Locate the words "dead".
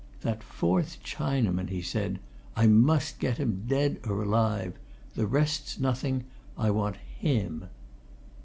3.67-3.99